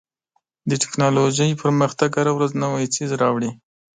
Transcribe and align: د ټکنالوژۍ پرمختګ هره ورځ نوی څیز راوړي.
د 0.69 0.71
ټکنالوژۍ 0.83 1.51
پرمختګ 1.63 2.09
هره 2.19 2.31
ورځ 2.37 2.51
نوی 2.63 2.85
څیز 2.95 3.09
راوړي. 3.21 3.51